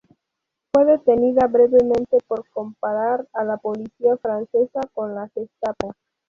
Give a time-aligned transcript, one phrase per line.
[0.73, 5.93] Fue detenida brevemente por comparar a la policía francesa con la Gestapo.